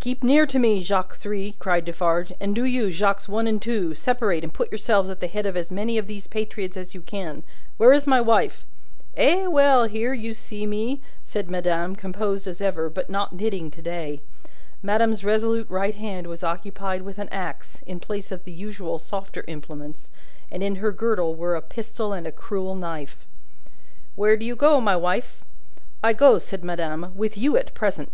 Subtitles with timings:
[0.00, 3.94] "Keep near to me, Jacques Three," cried Defarge; "and do you, Jacques One and Two,
[3.94, 7.02] separate and put yourselves at the head of as many of these patriots as you
[7.02, 7.42] can.
[7.76, 8.64] Where is my wife?"
[9.14, 9.84] "Eh, well!
[9.84, 14.22] Here you see me!" said madame, composed as ever, but not knitting to day.
[14.82, 19.44] Madame's resolute right hand was occupied with an axe, in place of the usual softer
[19.46, 20.08] implements,
[20.50, 23.26] and in her girdle were a pistol and a cruel knife.
[24.16, 25.44] "Where do you go, my wife?"
[26.02, 28.10] "I go," said madame, "with you at present.